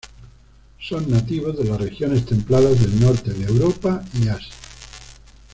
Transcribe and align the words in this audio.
Son 0.79 1.07
nativos 1.11 1.55
de 1.59 1.65
las 1.65 1.79
regiones 1.79 2.25
templadas 2.25 2.79
del 2.81 2.99
norte 3.01 3.33
de 3.35 3.45
Europa 3.45 4.03
y 4.19 4.29
Asia. 4.29 4.55